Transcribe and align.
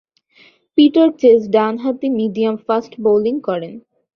Peter 0.77 1.07
Chase 1.21 1.39
ডানহাতি 1.49 2.07
medium fast 2.19 2.91
bowling 3.03 3.35
করেন। 3.47 3.73